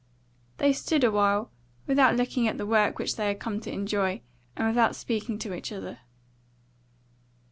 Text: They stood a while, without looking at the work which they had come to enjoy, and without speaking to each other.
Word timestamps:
They 0.57 0.73
stood 0.73 1.03
a 1.03 1.11
while, 1.11 1.51
without 1.85 2.15
looking 2.15 2.47
at 2.47 2.57
the 2.57 2.65
work 2.65 2.97
which 2.97 3.17
they 3.17 3.27
had 3.27 3.39
come 3.39 3.59
to 3.59 3.71
enjoy, 3.71 4.21
and 4.55 4.67
without 4.67 4.95
speaking 4.95 5.37
to 5.37 5.53
each 5.53 5.71
other. 5.71 5.99